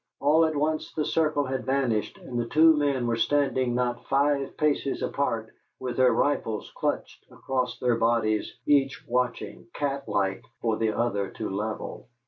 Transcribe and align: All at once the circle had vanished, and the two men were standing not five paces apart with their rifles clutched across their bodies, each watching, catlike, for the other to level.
All 0.19 0.45
at 0.45 0.55
once 0.55 0.91
the 0.95 1.05
circle 1.05 1.45
had 1.45 1.67
vanished, 1.67 2.17
and 2.17 2.39
the 2.39 2.47
two 2.47 2.75
men 2.75 3.05
were 3.05 3.15
standing 3.17 3.75
not 3.75 4.07
five 4.07 4.57
paces 4.57 5.03
apart 5.03 5.51
with 5.79 5.97
their 5.97 6.11
rifles 6.11 6.71
clutched 6.75 7.23
across 7.29 7.77
their 7.77 7.97
bodies, 7.97 8.51
each 8.65 9.05
watching, 9.07 9.67
catlike, 9.75 10.41
for 10.59 10.77
the 10.77 10.91
other 10.91 11.29
to 11.29 11.47
level. 11.51 12.09